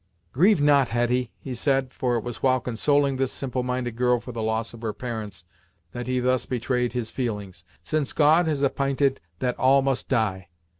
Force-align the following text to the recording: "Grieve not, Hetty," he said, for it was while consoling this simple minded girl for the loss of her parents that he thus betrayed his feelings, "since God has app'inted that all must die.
"Grieve 0.33 0.59
not, 0.59 0.87
Hetty," 0.87 1.31
he 1.37 1.53
said, 1.53 1.93
for 1.93 2.15
it 2.17 2.23
was 2.23 2.41
while 2.41 2.59
consoling 2.59 3.17
this 3.17 3.31
simple 3.31 3.61
minded 3.61 3.95
girl 3.95 4.19
for 4.19 4.31
the 4.31 4.41
loss 4.41 4.73
of 4.73 4.81
her 4.81 4.93
parents 4.93 5.45
that 5.91 6.07
he 6.07 6.19
thus 6.19 6.47
betrayed 6.47 6.93
his 6.93 7.11
feelings, 7.11 7.63
"since 7.83 8.11
God 8.11 8.47
has 8.47 8.63
app'inted 8.63 9.19
that 9.37 9.59
all 9.59 9.83
must 9.83 10.09
die. 10.09 10.47